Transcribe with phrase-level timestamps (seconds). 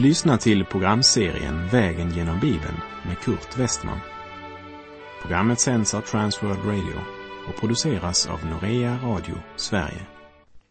[0.00, 4.00] Du lyssnar till programserien Vägen genom Bibeln med Kurt Westman.
[5.22, 7.00] Programmet sänds av Transworld Radio
[7.48, 10.06] och produceras av Norea Radio Sverige.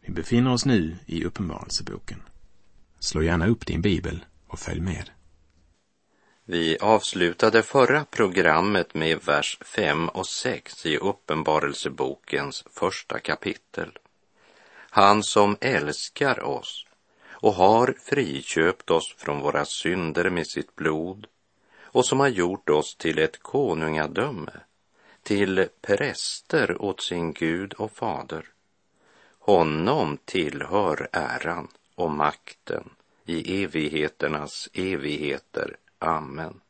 [0.01, 2.21] Vi befinner oss nu i Uppenbarelseboken.
[2.99, 5.09] Slå gärna upp din bibel och följ med.
[6.45, 13.97] Vi avslutade förra programmet med vers 5 och 6 i Uppenbarelsebokens första kapitel.
[14.89, 16.85] Han som älskar oss
[17.41, 21.27] och har friköpt oss från våra synder med sitt blod
[21.81, 24.51] och som har gjort oss till ett konungadöme,
[25.23, 28.45] till präster åt sin Gud och fader.
[29.39, 32.89] Honom tillhör äran och makten
[33.25, 35.77] i evigheternas evigheter.
[35.99, 36.61] Amen.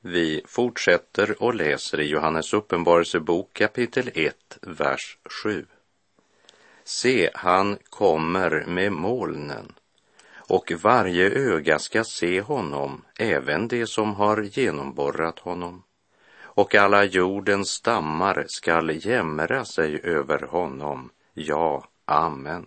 [0.00, 5.66] Vi fortsätter och läser i Johannes uppenbarelsebok kapitel 1, vers 7.
[6.88, 9.72] Se, han kommer med molnen
[10.48, 15.82] och varje öga ska se honom, även det som har genomborrat honom.
[16.38, 21.10] Och alla jordens stammar skall jämra sig över honom.
[21.34, 22.66] Ja, amen.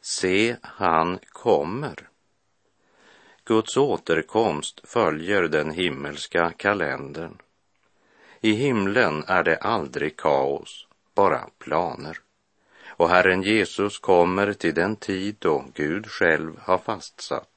[0.00, 2.08] Se, han kommer.
[3.44, 7.38] Guds återkomst följer den himmelska kalendern.
[8.40, 12.25] I himlen är det aldrig kaos, bara planer.
[12.96, 17.48] Och Herren Jesus kommer till den tid då Gud själv har fastsatt.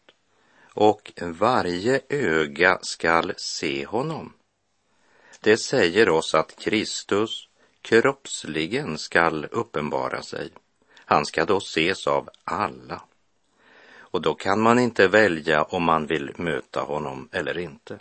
[0.73, 4.33] Och varje öga skall se honom.
[5.39, 7.47] Det säger oss att Kristus
[7.81, 10.49] kroppsligen skall uppenbara sig.
[10.95, 13.01] Han ska då ses av alla.
[13.97, 17.99] Och då kan man inte välja om man vill möta honom eller inte.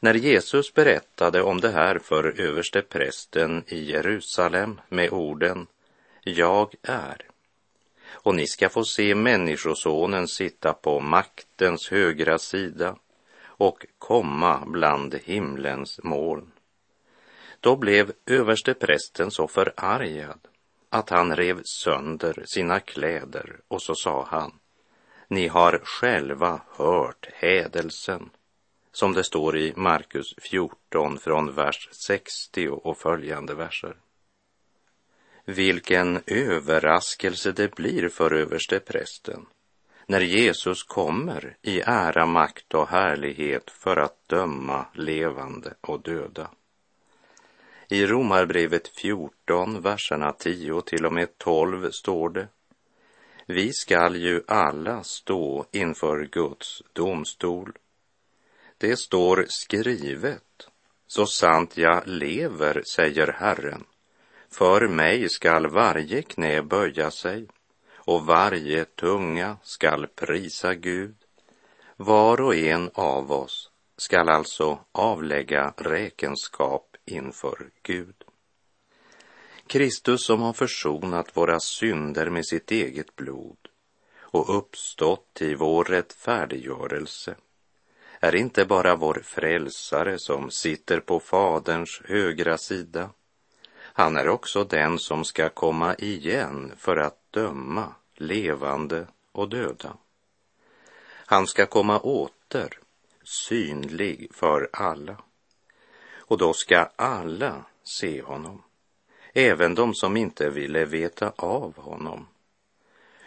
[0.00, 5.66] När Jesus berättade om det här för översteprästen i Jerusalem med orden
[6.24, 7.16] jag är.
[8.06, 12.96] Och ni ska få se Människosonen sitta på maktens högra sida
[13.44, 16.52] och komma bland himlens moln.
[17.60, 20.38] Då blev översteprästen så förargad
[20.88, 24.52] att han rev sönder sina kläder och så sa han,
[25.28, 28.30] ni har själva hört hädelsen,
[28.92, 33.96] som det står i Markus 14 från vers 60 och följande verser.
[35.44, 39.46] Vilken överraskelse det blir för översteprästen
[40.06, 46.50] när Jesus kommer i ära, makt och härlighet för att döma levande och döda.
[47.88, 52.48] I Romarbrevet 14, verserna 10 till och med 12 står det
[53.46, 57.72] Vi skall ju alla stå inför Guds domstol.
[58.78, 60.68] Det står skrivet,
[61.06, 63.84] så sant jag lever, säger Herren,
[64.54, 67.46] för mig skall varje knä böja sig
[67.94, 71.14] och varje tunga skall prisa Gud.
[71.96, 78.14] Var och en av oss skall alltså avlägga räkenskap inför Gud.
[79.66, 83.58] Kristus som har försonat våra synder med sitt eget blod
[84.18, 87.34] och uppstått i vår rättfärdiggörelse
[88.20, 93.10] är inte bara vår frälsare som sitter på Faderns högra sida
[93.96, 99.96] han är också den som ska komma igen för att döma levande och döda.
[101.26, 102.78] Han ska komma åter,
[103.22, 105.16] synlig för alla.
[106.14, 108.62] Och då ska alla se honom,
[109.32, 112.26] även de som inte ville veta av honom.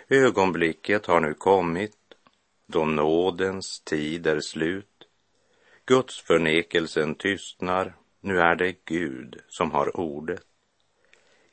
[0.07, 1.97] Ögonblicket har nu kommit
[2.65, 5.07] då nådens tid är slut.
[5.85, 10.43] Guds förnekelsen tystnar, nu är det Gud som har ordet.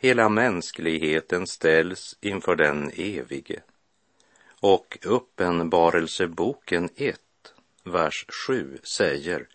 [0.04, 3.62] Hela mänskligheten ställs inför den evige.
[4.60, 7.20] Och Uppenbarelseboken 1,
[7.84, 9.48] vers 7 säger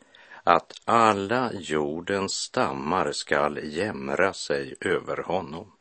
[0.43, 5.71] att alla jordens stammar skall jämra sig över honom.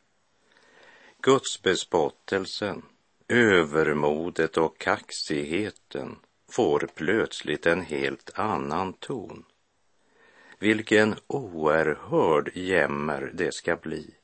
[1.21, 2.81] Guds bespottelsen,
[3.27, 6.15] övermodet och kaxigheten
[6.51, 9.45] får plötsligt en helt annan ton.
[10.59, 14.15] Vilken oerhörd jämmer det ska bli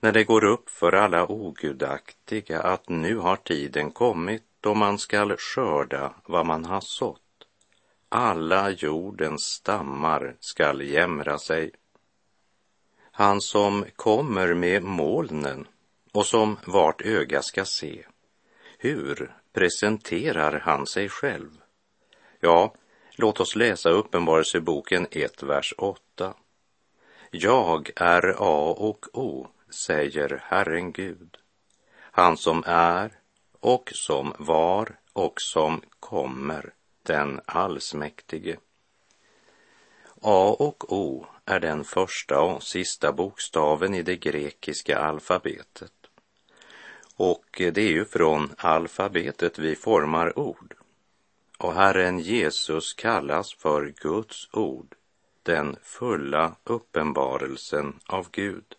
[0.00, 5.36] när det går upp för alla ogudaktiga att nu har tiden kommit då man skall
[5.36, 7.20] skörda vad man har sått.
[8.08, 11.70] Alla jordens stammar skall jämra sig.
[13.12, 15.66] Han som kommer med molnen
[16.12, 18.04] och som vart öga ska se.
[18.78, 21.50] Hur presenterar han sig själv?
[22.40, 22.74] Ja,
[23.16, 26.34] låt oss läsa Uppenbarelseboken 1, vers 8.
[27.30, 31.36] Jag är A och O, säger Herren Gud,
[32.00, 33.10] han som är
[33.60, 36.72] och som var och som kommer,
[37.02, 38.56] den allsmäktige.
[40.22, 45.92] A och O är den första och sista bokstaven i det grekiska alfabetet.
[47.16, 50.74] Och det är ju från alfabetet vi formar ord.
[51.58, 54.94] Och Herren Jesus kallas för Guds ord,
[55.42, 58.77] den fulla uppenbarelsen av Gud.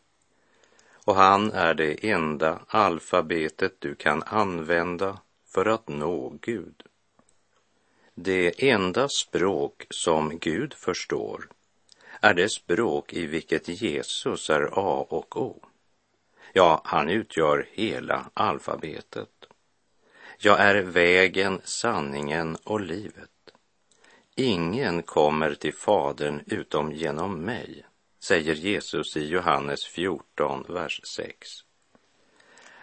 [1.10, 6.84] Och han är det enda alfabetet du kan använda för att nå Gud.
[8.16, 11.48] Det enda språk som Gud förstår
[12.22, 15.66] är det språk i vilket Jesus är A och O.
[16.54, 19.46] Ja, han utgör hela alfabetet.
[20.38, 23.52] Jag är vägen, sanningen och livet.
[24.36, 27.86] Ingen kommer till Fadern utom genom mig,
[28.20, 31.50] säger Jesus i Johannes 14, vers 6.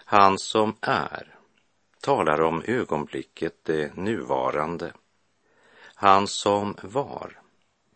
[0.04, 1.34] Han som är
[2.00, 4.92] talar om ögonblicket, det nuvarande.
[5.94, 7.40] Han som var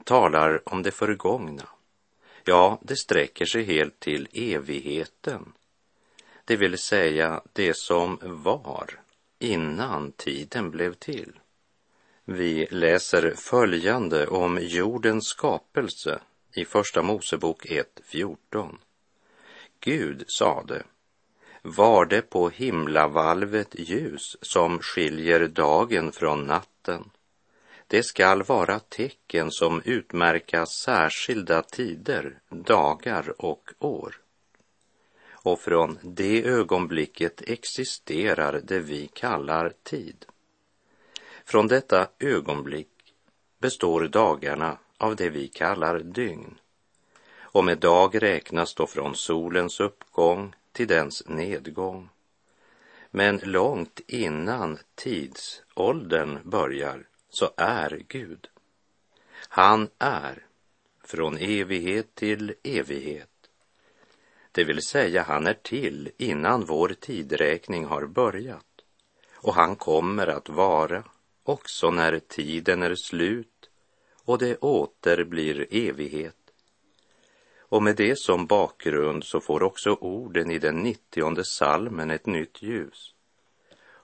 [0.04, 1.68] talar om det förgångna.
[2.44, 5.52] Ja, det sträcker sig helt till evigheten.
[6.44, 9.00] Det vill säga det som var
[9.38, 11.32] innan tiden blev till.
[12.24, 16.20] Vi läser följande om jordens skapelse
[16.54, 18.78] i Första Mosebok 1.14.
[19.80, 20.82] Gud sade,
[21.62, 27.10] var det på himlavalvet ljus som skiljer dagen från natten.
[27.86, 34.20] Det skall vara tecken som utmärka särskilda tider, dagar och år.
[35.30, 40.26] Och från det ögonblicket existerar det vi kallar tid.
[41.44, 42.88] Från detta ögonblick
[43.58, 46.58] består dagarna av det vi kallar dygn.
[47.40, 52.08] Och med dag räknas då från solens uppgång till dens nedgång.
[53.10, 58.48] Men långt innan tidsåldern börjar så är Gud.
[59.48, 60.46] Han är
[61.04, 63.28] från evighet till evighet.
[64.52, 68.66] Det vill säga, han är till innan vår tidräkning har börjat.
[69.34, 71.04] Och han kommer att vara
[71.42, 73.49] också när tiden är slut
[74.24, 76.36] och det åter blir evighet.
[77.58, 82.62] Och med det som bakgrund så får också orden i den nittionde salmen ett nytt
[82.62, 83.14] ljus.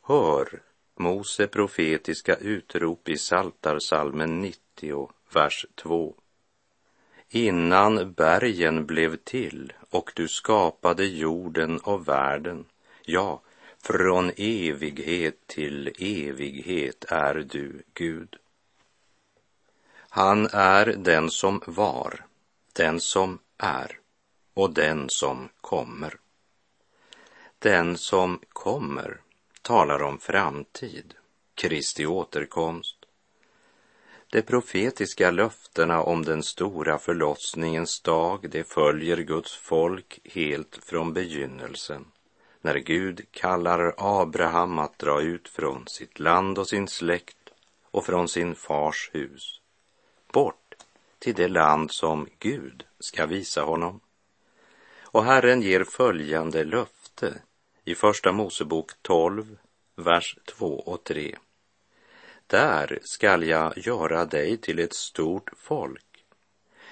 [0.02, 0.62] Hör
[0.98, 6.14] Mose profetiska utrop i Saltarsalmen 90, vers 2.
[7.28, 12.64] Innan bergen blev till och du skapade jorden och världen,
[13.04, 13.42] ja,
[13.82, 18.36] från evighet till evighet är du Gud.
[20.16, 22.26] Han är den som var,
[22.72, 23.98] den som är
[24.54, 26.14] och den som kommer.
[27.58, 29.20] Den som kommer
[29.62, 31.14] talar om framtid,
[31.54, 32.96] Kristi återkomst.
[34.32, 42.04] De profetiska löftena om den stora förlossningens dag, det följer Guds folk helt från begynnelsen
[42.60, 47.50] när Gud kallar Abraham att dra ut från sitt land och sin släkt
[47.82, 49.60] och från sin fars hus,
[50.33, 50.75] bort
[51.18, 54.00] till det land som Gud ska visa honom.
[55.02, 57.42] Och Herren ger följande löfte
[57.85, 59.56] i Första Mosebok 12,
[59.97, 61.37] vers 2 och 3.
[62.47, 66.25] Där skall jag göra dig till ett stort folk.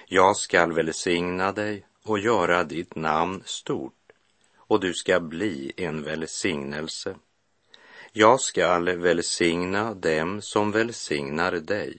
[0.05, 4.11] Jag skall välsigna dig och göra ditt namn stort
[4.57, 7.15] och du ska bli en välsignelse.
[8.11, 11.97] Jag skall välsigna dem som välsignar dig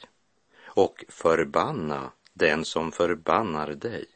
[0.77, 4.07] och förbanna den som förbannar dig.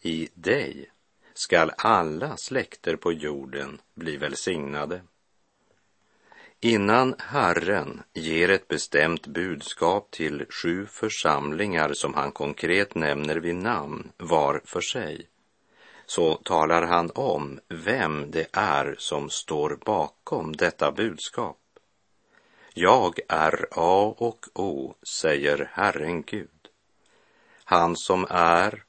[0.00, 0.90] I dig
[1.34, 5.02] skall alla släkter på jorden bli välsignade.
[6.60, 14.12] Innan Herren ger ett bestämt budskap till sju församlingar som han konkret nämner vid namn
[14.16, 15.28] var för sig,
[16.06, 21.61] så talar han om vem det är som står bakom detta budskap.
[22.74, 26.68] Jag är A och O, säger Herren Gud.
[27.64, 28.84] Han som är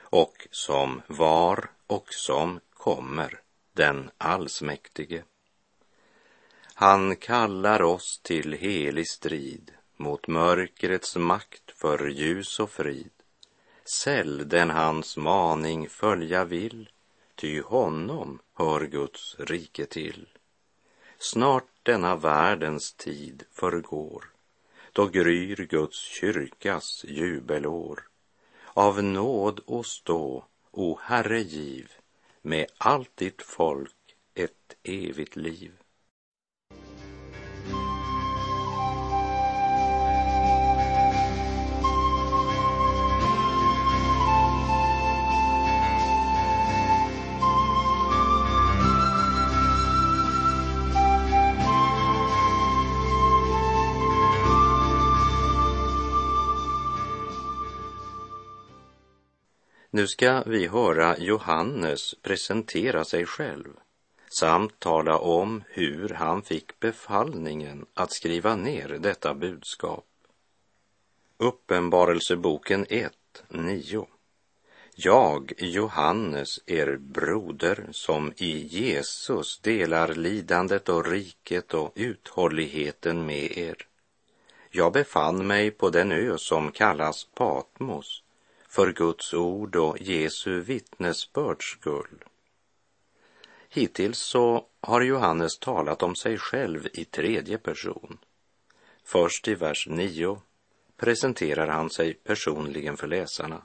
[0.00, 3.40] och som var och som kommer,
[3.72, 5.22] den allsmäktige.
[6.74, 13.10] Han kallar oss till helig strid mot mörkrets makt för ljus och frid.
[13.84, 16.90] Säll den hans maning följa vill,
[17.34, 20.28] ty honom hör Guds rike till.
[21.18, 24.24] Snart denna världens tid förgår,
[24.92, 28.02] då gryr Guds kyrkas jubelår.
[28.64, 31.92] Av nåd och stå, o Herre giv,
[32.42, 35.72] med allt ditt folk ett evigt liv.
[59.98, 63.68] Nu ska vi höra Johannes presentera sig själv
[64.28, 70.06] samt tala om hur han fick befallningen att skriva ner detta budskap.
[71.38, 73.12] Uppenbarelseboken 1,
[73.48, 74.06] 9.
[74.94, 83.86] Jag, Johannes, er broder, som i Jesus delar lidandet och riket och uthålligheten med er.
[84.70, 88.22] Jag befann mig på den ö som kallas Patmos
[88.78, 92.24] för Guds ord och Jesu vittnesbörds skull.
[93.68, 98.18] Hittills så har Johannes talat om sig själv i tredje person.
[99.04, 100.40] Först i vers 9
[100.96, 103.62] presenterar han sig personligen för läsarna.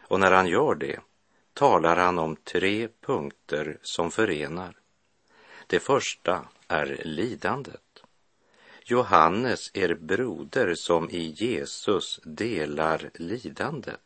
[0.00, 1.00] Och när han gör det
[1.52, 4.76] talar han om tre punkter som förenar.
[5.66, 8.02] Det första är lidandet.
[8.84, 14.00] Johannes, er broder som i Jesus delar lidandet.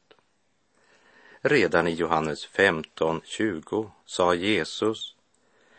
[1.46, 5.16] Redan i Johannes 15.20 sa Jesus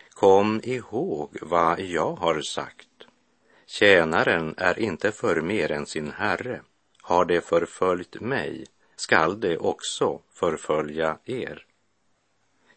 [0.10, 2.88] Kom ihåg vad jag har sagt.
[3.66, 6.62] Tjänaren är inte för mer än sin herre.
[7.02, 11.66] Har det förföljt mig skall det också förfölja er.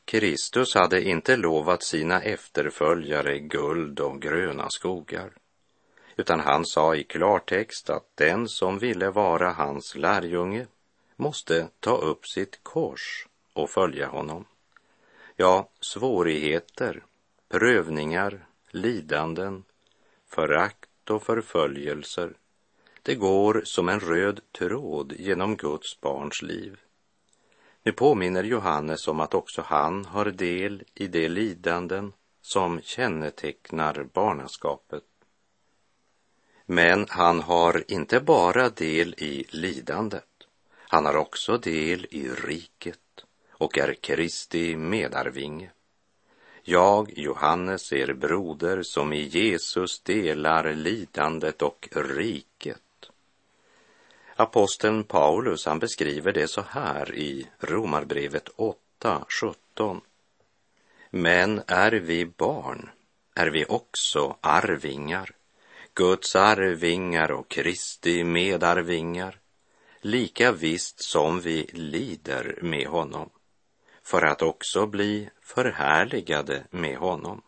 [0.04, 5.33] Kristus hade inte lovat sina efterföljare guld och gröna skogar,
[6.16, 10.66] utan han sa i klartext att den som ville vara hans lärjunge
[11.19, 14.45] måste ta upp sitt kors och följa honom.
[15.37, 17.05] Ja, svårigheter,
[17.49, 19.65] prövningar, lidanden,
[20.27, 22.35] förakt och förföljelser
[23.09, 26.81] det går som en röd tråd genom Guds barns liv.
[27.83, 35.05] Nu påminner Johannes om att också han har del i de lidanden som kännetecknar barnaskapet.
[36.67, 40.28] Men han har inte bara del i lidandet.
[40.88, 45.71] Han har också del i riket och är Kristi medarvinge.
[46.62, 52.78] Jag, Johannes, er broder, som i Jesus delar lidandet och riket
[54.40, 60.00] Aposteln Paulus han beskriver det så här i Romarbrevet 8, 17.
[61.11, 62.90] Men är vi barn
[63.35, 65.30] är vi också arvingar,
[65.95, 69.38] Guds arvingar och Kristi medarvingar,
[70.00, 73.31] lika visst som vi lider med honom,
[74.02, 77.43] för att också bli förhärligade med honom.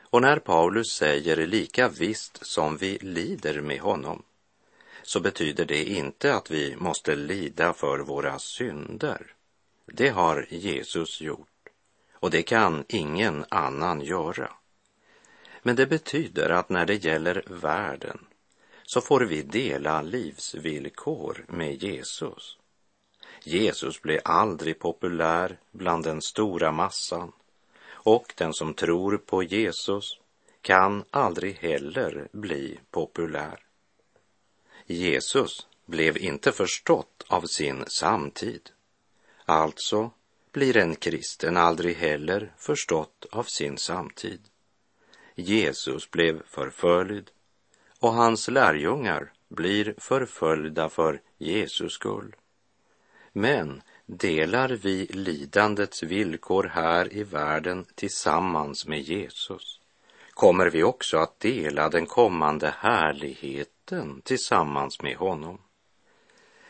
[0.00, 4.22] Och när Paulus säger lika visst som vi lider med honom,
[5.02, 9.34] så betyder det inte att vi måste lida för våra synder.
[9.86, 11.48] Det har Jesus gjort
[12.12, 14.52] och det kan ingen annan göra.
[15.62, 18.18] Men det betyder att när det gäller världen
[18.86, 22.58] så får vi dela livsvillkor med Jesus.
[23.44, 27.32] Jesus blev aldrig populär bland den stora massan
[27.86, 30.18] och den som tror på Jesus
[30.62, 33.60] kan aldrig heller bli populär.
[34.86, 38.70] Jesus blev inte förstått av sin samtid.
[39.44, 40.10] Alltså
[40.52, 44.40] blir en kristen aldrig heller förstått av sin samtid.
[45.34, 47.30] Jesus blev förföljd
[48.04, 52.36] och hans lärjungar blir förföljda för Jesus skull.
[53.32, 59.80] Men delar vi lidandets villkor här i världen tillsammans med Jesus
[60.34, 65.58] kommer vi också att dela den kommande härligheten tillsammans med honom.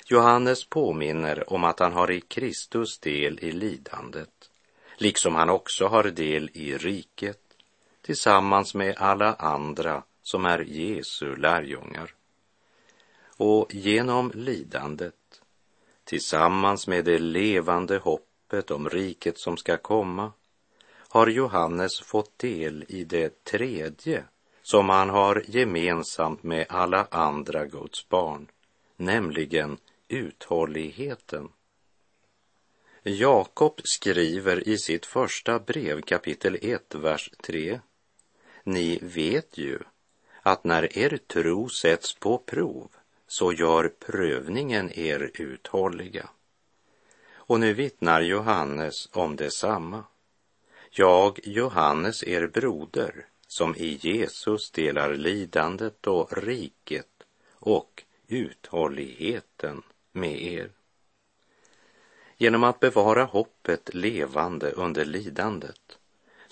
[0.07, 4.51] Johannes påminner om att han har i Kristus del i lidandet,
[4.97, 7.41] liksom han också har del i riket
[8.03, 12.15] tillsammans med alla andra som är Jesu lärjungar.
[13.37, 15.43] Och genom lidandet,
[16.05, 20.33] tillsammans med det levande hoppet om riket som ska komma,
[21.09, 24.25] har Johannes fått del i det tredje
[24.63, 28.47] som han har gemensamt med alla andra Guds barn,
[28.97, 29.79] nämligen
[30.09, 31.49] uthålligheten.
[33.03, 37.81] Jakob skriver i sitt första brev kapitel 1, vers 3.
[38.65, 39.79] Ni vet ju
[40.47, 42.89] att när er tro sätts på prov
[43.27, 46.29] så gör prövningen er uthålliga.
[47.35, 50.05] Och nu vittnar Johannes om detsamma.
[50.91, 57.23] Jag, Johannes, er broder, som i Jesus delar lidandet och riket
[57.55, 59.83] och uthålligheten
[60.13, 60.71] med er.
[62.37, 65.99] Genom att bevara hoppet levande under lidandet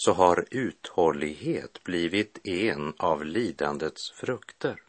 [0.04, 4.82] så har uthållighet blivit en av lidandets frukter.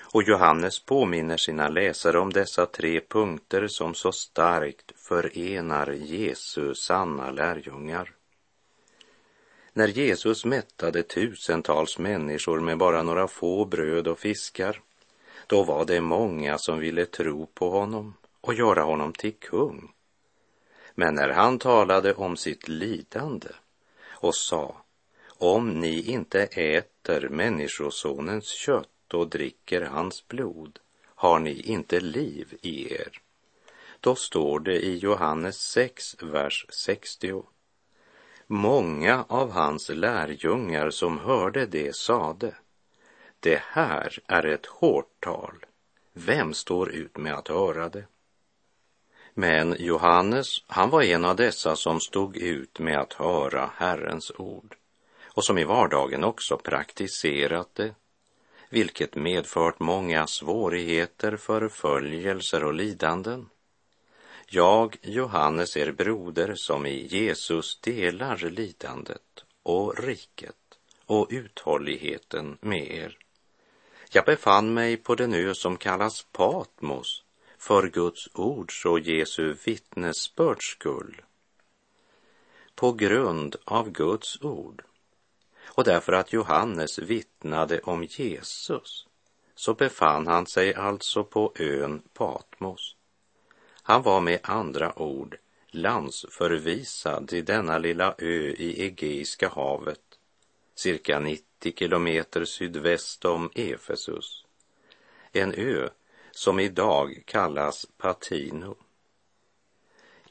[0.00, 7.30] Och Johannes påminner sina läsare om dessa tre punkter som så starkt förenar Jesu sanna
[7.30, 8.12] lärjungar.
[9.72, 14.80] När Jesus mättade tusentals människor med bara några få bröd och fiskar,
[15.46, 19.92] då var det många som ville tro på honom och göra honom till kung.
[20.94, 23.48] Men när han talade om sitt lidande
[24.24, 24.76] och sa,
[25.26, 32.94] om ni inte äter Människosonens kött och dricker hans blod har ni inte liv i
[32.94, 33.20] er.
[34.00, 37.42] Då står det i Johannes 6, vers 60.
[38.46, 42.54] Många av hans lärjungar som hörde det sade,
[43.40, 45.66] det här är ett hårt tal.
[46.12, 48.06] Vem står ut med att höra det?
[49.34, 54.76] Men Johannes, han var en av dessa som stod ut med att höra Herrens ord
[55.24, 57.94] och som i vardagen också praktiserat det
[58.74, 63.48] vilket medfört många svårigheter, förföljelser och lidanden.
[64.48, 73.18] Jag, Johannes, er broder, som i Jesus delar lidandet och riket och uthålligheten med er.
[74.10, 77.23] Jag befann mig på den ö som kallas Patmos
[77.66, 81.22] för Guds ords och Jesu vittnesbörds skull.
[82.74, 84.82] På grund av Guds ord
[85.64, 89.06] och därför att Johannes vittnade om Jesus
[89.54, 92.96] så befann han sig alltså på ön Patmos.
[93.82, 95.36] Han var med andra ord
[95.70, 100.18] landsförvisad till denna lilla ö i Egeiska havet,
[100.74, 104.44] cirka 90 kilometer sydväst om Efesus.
[105.32, 105.88] En ö
[106.34, 108.76] som idag kallas Patino.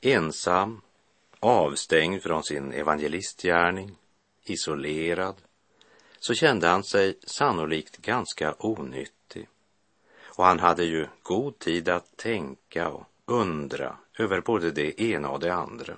[0.02, 0.82] Ensam,
[1.40, 3.96] avstängd från sin evangelistgärning,
[4.44, 5.36] isolerad,
[6.20, 9.48] så kände han sig sannolikt ganska onyttig.
[10.22, 15.40] Och han hade ju god tid att tänka och undra över både det ena och
[15.40, 15.98] det andra.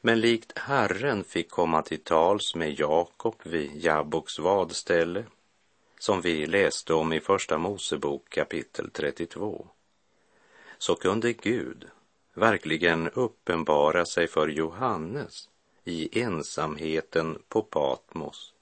[0.00, 5.24] Men likt Herren fick komma till tals med Jakob vid Jabboks vadställe,
[5.98, 9.68] som vi läste om i Första Mosebok kapitel 32,
[10.78, 11.84] så kunde Gud
[12.34, 15.48] verkligen uppenbara sig för Johannes
[15.84, 18.52] i ensamheten på Patmos,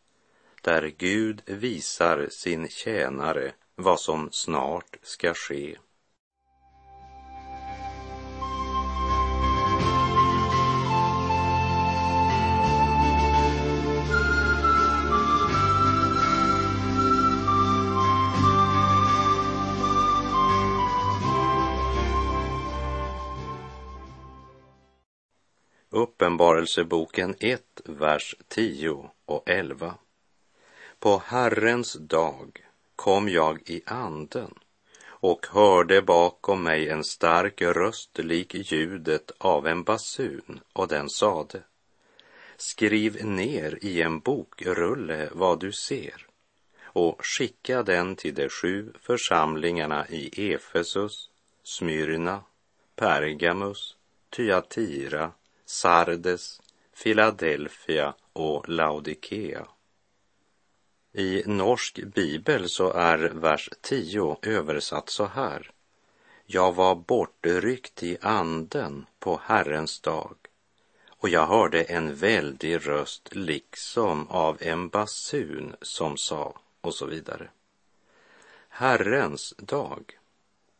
[0.60, 5.78] där Gud visar sin tjänare vad som snart ska ske.
[26.24, 29.94] Uppenbarelseboken 1, vers 10 och 11.
[30.98, 34.54] På Herrens dag kom jag i anden
[35.06, 41.62] och hörde bakom mig en stark röst lik ljudet av en basun och den sade
[42.56, 46.26] Skriv ner i en bokrulle vad du ser
[46.82, 51.30] och skicka den till de sju församlingarna i Efesus,
[51.62, 52.40] Smyrna,
[52.96, 53.96] Pergamus,
[54.30, 55.32] Thyatira,
[55.64, 56.62] Sardes,
[57.02, 59.66] Philadelphia och Laodikea.
[61.12, 65.70] I norsk bibel så är vers 10 översatt så här.
[66.46, 70.36] Jag var bortryckt i anden på Herrens dag
[71.24, 77.50] och jag hörde en väldig röst liksom av en basun som sa och så vidare.
[78.68, 80.18] Herrens dag,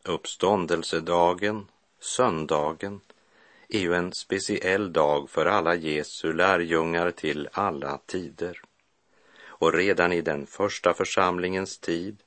[0.03, 1.67] uppståndelsedagen,
[1.99, 3.01] söndagen,
[3.69, 8.61] är ju en speciell dag för alla Jesu lärjungar till alla tider.
[9.45, 12.23] Och redan i den första församlingens tid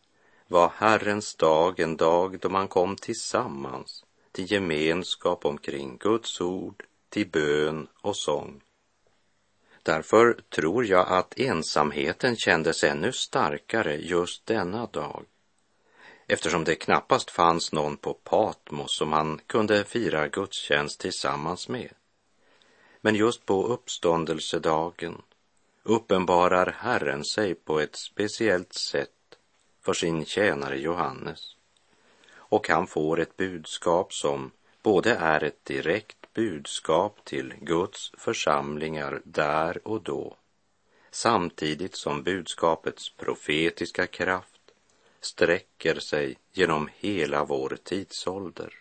[0.46, 7.29] var Herrens dag en dag då man kom tillsammans till gemenskap omkring Guds ord, till
[7.29, 8.61] bön och sång.
[9.83, 15.24] Därför tror jag att ensamheten kändes ännu starkare just denna dag
[16.28, 21.92] eftersom det knappast fanns någon på Patmos som han kunde fira gudstjänst tillsammans med.
[23.00, 25.22] Men just på uppståndelsedagen
[25.82, 29.38] uppenbarar Herren sig på ett speciellt sätt
[29.82, 31.40] för sin tjänare Johannes.
[32.30, 34.50] Och han får ett budskap som
[34.82, 40.36] både är ett direkt budskap till Guds församlingar där och då,
[41.10, 44.57] samtidigt som budskapets profetiska kraft
[45.20, 48.74] sträcker sig genom hela vår tidsålder.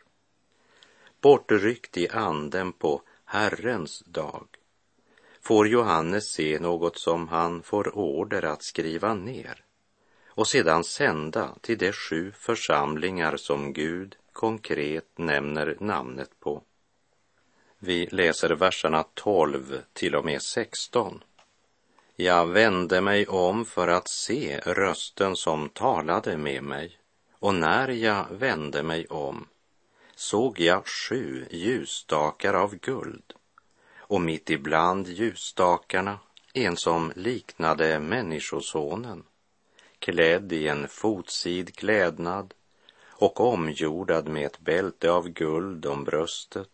[1.22, 4.48] Bortryckt i anden på Herrens dag
[5.42, 9.64] får Johannes se något som han får order att skriva ner
[10.28, 16.64] och sedan sända till de sju församlingar som Gud konkret nämner namnet på.
[17.80, 21.24] Vi läser verserna 12 till och med 16.
[22.20, 26.98] Jag vände mig om för att se rösten som talade med mig.
[27.40, 29.48] Och när jag vände mig om
[30.16, 33.34] såg jag sju ljusstakar av guld.
[33.98, 36.20] Och mitt ibland ljusstakarna
[36.54, 39.24] en som liknade Människosonen,
[40.00, 42.54] klädd i en fotsid klädnad
[43.06, 46.72] och omgjordad med ett bälte av guld om bröstet.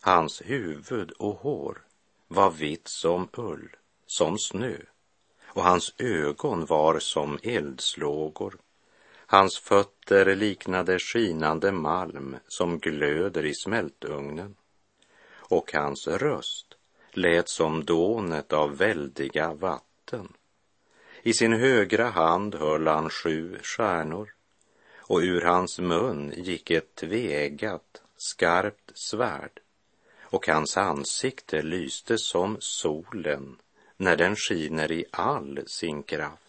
[0.00, 1.78] Hans huvud och hår
[2.28, 4.76] var vitt som ull, som snö,
[5.44, 8.58] och hans ögon var som eldslågor.
[9.26, 14.56] Hans fötter liknade skinande malm som glöder i smältugnen.
[15.28, 16.66] Och hans röst
[17.12, 20.32] lät som dånet av väldiga vatten.
[21.22, 24.32] I sin högra hand höll han sju stjärnor.
[24.96, 29.60] Och ur hans mun gick ett tveeggat, skarpt svärd.
[30.20, 33.56] Och hans ansikte lyste som solen
[33.96, 36.42] när den skiner i all sin kraft.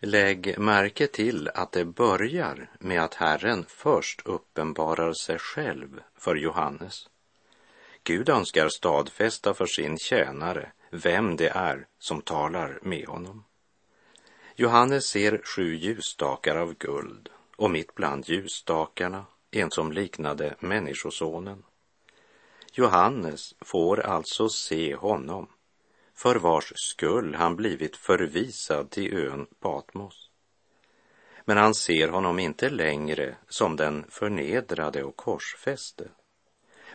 [0.00, 7.08] Lägg märke till att det börjar med att Herren först uppenbarar sig själv för Johannes.
[8.04, 13.44] Gud önskar stadfästa för sin tjänare vem det är som talar med honom.
[14.56, 21.62] Johannes ser sju ljusstakar av guld och mitt bland ljusstakarna en som liknade Människosonen.
[22.72, 25.48] Johannes får alltså se honom
[26.14, 30.30] för vars skull han blivit förvisad till ön Patmos.
[31.44, 36.08] Men han ser honom inte längre som den förnedrade och korsfäste,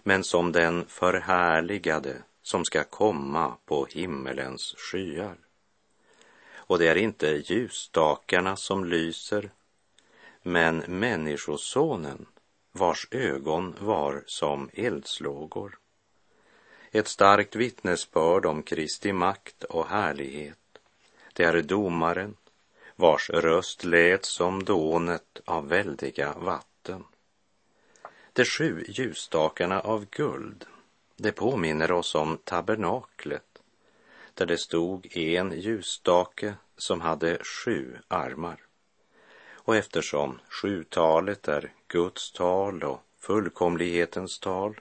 [0.04, 5.38] men som den förhärligade som ska komma på himmelens skyar.
[6.56, 9.52] Och det är inte ljusstakarna som lyser,
[10.42, 12.26] men Människosonen
[12.74, 15.80] vars ögon var som eldslågor
[16.96, 20.58] ett starkt vittnesbörd om Kristi makt och härlighet.
[21.34, 22.36] Det är domaren
[22.96, 27.04] vars röst lät som dånet av väldiga vatten.
[28.34, 30.66] De sju ljusstakarna av guld,
[31.16, 33.62] det påminner oss om tabernaklet
[34.34, 38.60] där det stod en ljusstake som hade sju armar.
[39.64, 44.80] Och eftersom sjutalet är Guds tal och fullkomlighetens tal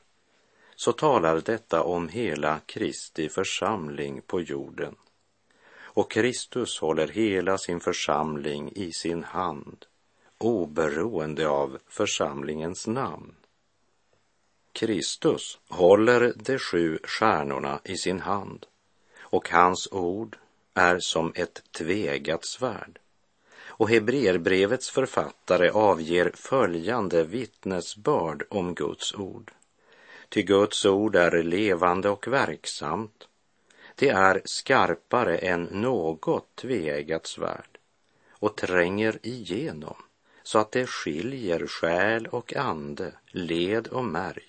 [0.76, 4.96] så talar detta om hela Kristi församling på jorden.
[5.94, 9.86] Och Kristus håller hela sin församling i sin hand,
[10.38, 13.34] oberoende av församlingens namn.
[14.72, 18.66] Kristus håller de sju stjärnorna i sin hand
[19.20, 20.36] och hans ord
[20.74, 22.98] är som ett tvegat svärd.
[23.82, 29.52] Och Hebreerbrevets författare avger följande vittnesbörd om Guds ord.
[30.28, 33.28] Ty Guds ord är levande och verksamt.
[33.94, 37.78] Det är skarpare än något tveeggat svärd
[38.30, 39.96] och tränger igenom
[40.42, 44.44] så att det skiljer själ och ande, led och märg.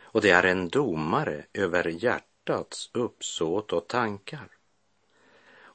[0.00, 4.53] Och det är en domare över hjärtats uppsåt och tankar.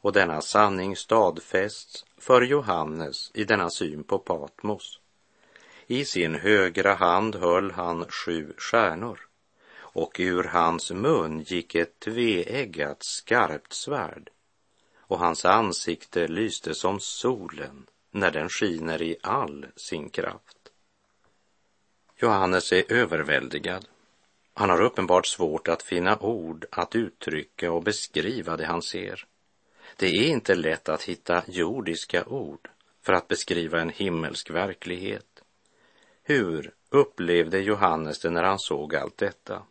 [0.01, 4.99] Och denna sanning stadfästs för Johannes i denna syn på Patmos.
[5.87, 9.19] I sin högra hand höll han sju stjärnor
[9.77, 14.29] och ur hans mun gick ett tveeggat skarpt svärd
[14.97, 20.57] och hans ansikte lyste som solen när den skiner i all sin kraft.
[22.15, 23.87] Johannes är överväldigad.
[24.53, 29.25] Han har uppenbart svårt att finna ord att uttrycka och beskriva det han ser.
[29.99, 32.69] Det är inte lätt att hitta jordiska ord
[33.01, 35.43] för att beskriva en himmelsk verklighet.
[36.23, 39.63] Hur upplevde Johannes det när han såg allt detta?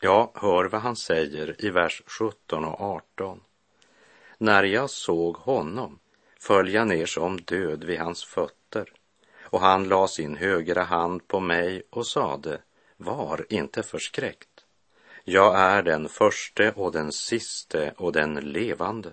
[0.00, 3.40] Ja, hör vad han säger i vers 17 och 18.
[4.38, 5.98] När jag såg honom
[6.40, 8.92] föll jag ner som död vid hans fötter
[9.40, 12.58] och han la sin högra hand på mig och sade,
[12.96, 14.64] var inte förskräckt.
[15.24, 19.12] Jag är den förste och den siste och den levande.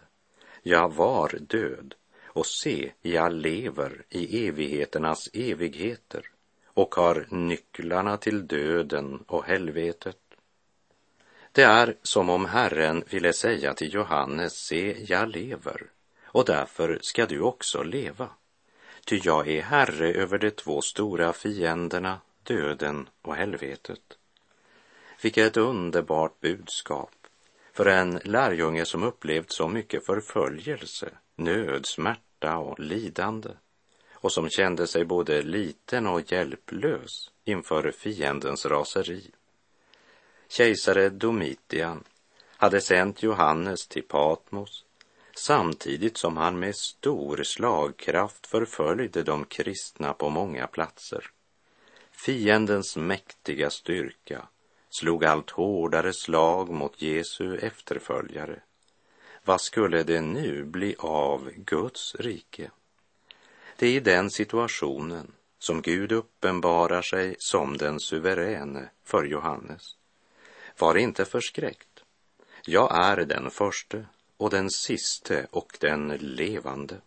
[0.61, 6.29] Jag var död och se, jag lever i evigheternas evigheter
[6.65, 10.17] och har nycklarna till döden och helvetet.
[11.51, 15.89] Det är som om Herren ville säga till Johannes, se, jag lever
[16.23, 18.29] och därför ska du också leva.
[19.05, 24.17] Ty jag är herre över de två stora fienderna, döden och helvetet.
[25.21, 27.20] Vilket underbart budskap
[27.73, 33.49] för en lärjunge som upplevt så mycket förföljelse, nöd, smärta och lidande
[34.11, 39.31] och som kände sig både liten och hjälplös inför fiendens raseri.
[40.49, 42.03] Kejsare Domitian
[42.57, 44.85] hade sänt Johannes till Patmos
[45.35, 51.29] samtidigt som han med stor slagkraft förföljde de kristna på många platser.
[52.11, 54.47] Fiendens mäktiga styrka
[54.91, 58.59] slog allt hårdare slag mot Jesu efterföljare.
[59.43, 62.71] Vad skulle det nu bli av Guds rike?
[63.75, 69.95] Det är i den situationen som Gud uppenbarar sig som den suveräne för Johannes.
[70.77, 72.03] Var inte förskräckt.
[72.65, 74.05] Jag är den förste
[74.37, 77.01] och den siste och den levande.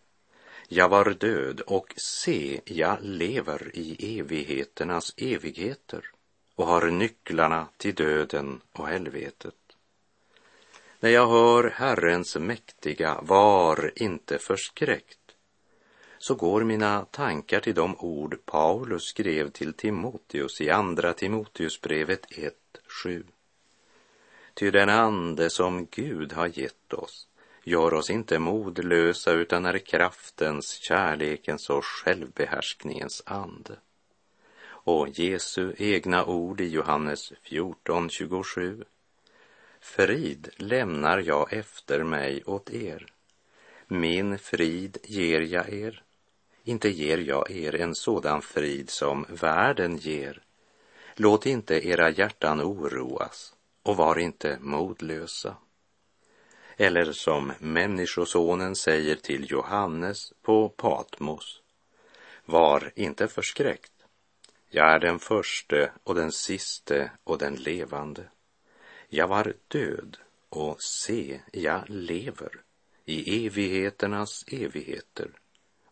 [0.67, 6.14] Jag var död och se, jag lever i evigheternas evigheter
[6.55, 9.55] och har nycklarna till döden och helvetet.
[10.99, 15.19] När jag hör Herrens mäktiga, var inte förskräckt,
[16.17, 23.23] så går mina tankar till de ord Paulus skrev till Timoteus i Andra Timoteusbrevet 1.7.
[24.53, 27.27] Ty den ande som Gud har gett oss
[27.63, 33.75] gör oss inte modlösa utan är kraftens, kärlekens och självbehärskningens ande.
[34.87, 38.83] Och Jesu egna ord i Johannes 14.27.
[39.81, 43.05] Frid lämnar jag efter mig åt er.
[43.87, 46.03] Min frid ger jag er.
[46.63, 50.43] Inte ger jag er en sådan frid som världen ger.
[51.15, 55.55] Låt inte era hjärtan oroas och var inte modlösa.
[56.77, 61.61] Eller som Människosonen säger till Johannes på Patmos.
[62.45, 63.91] Var inte förskräckt.
[64.69, 68.23] Jag är den förste och den siste och den levande.
[69.09, 70.17] Jag var död
[70.49, 72.61] och se, jag lever
[73.05, 75.29] i evigheternas evigheter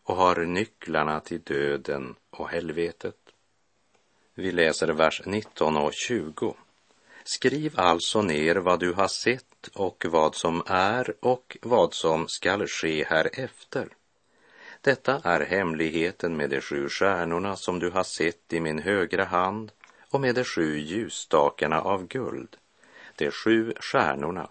[0.02, 3.16] och har nycklarna till döden och helvetet.
[4.34, 6.56] Vi läser vers 19 och 20.
[7.24, 12.66] Skriv alltså ner vad du har sett och vad som är och vad som skall
[12.66, 13.88] ske härefter.
[14.84, 19.72] Detta är hemligheten med de sju stjärnorna som du har sett i min högra hand
[20.10, 22.56] och med de sju ljusstakarna av guld.
[23.16, 24.48] De sju stjärnorna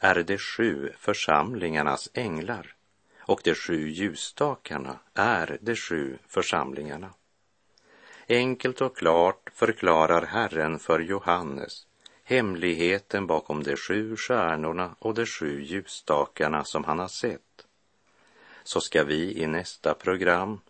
[0.00, 2.74] är de sju församlingarnas änglar
[3.18, 7.10] och de sju ljusstakarna är de sju församlingarna.
[8.28, 11.86] Enkelt och klart förklarar Herren för Johannes
[12.24, 17.61] hemligheten bakom de sju stjärnorna och de sju ljusstakarna som han har sett.
[18.64, 20.60] Så ska vi i nästa program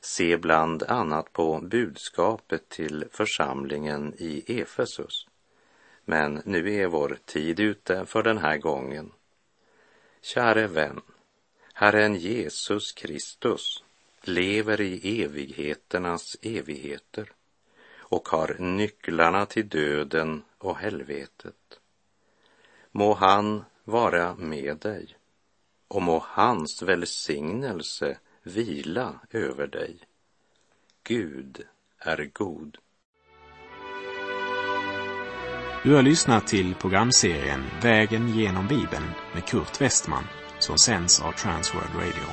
[0.00, 5.26] se bland annat på budskapet till församlingen i Efesus.
[6.04, 9.12] Men nu är vår tid ute för den här gången.
[10.20, 11.00] Käre vän,
[11.72, 13.84] Herren Jesus Kristus
[14.22, 17.32] lever i evigheternas evigheter
[17.96, 21.80] och har nycklarna till döden och helvetet.
[22.90, 25.16] Må han vara med dig
[25.88, 29.98] och må hans välsignelse vila över dig.
[31.04, 31.62] Gud
[31.98, 32.78] är god.
[35.82, 40.24] Du har lyssnat till programserien Vägen genom Bibeln med Kurt Westman
[40.58, 42.28] som sänds av Transworld Radio.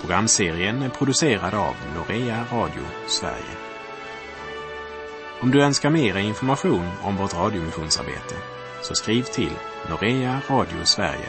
[0.00, 3.56] Programserien är producerad av Norea Radio Sverige.
[5.40, 8.34] Om du önskar mer information om vårt radiomissionsarbete
[8.82, 9.52] så skriv till
[9.90, 11.28] Norea Radio Sverige,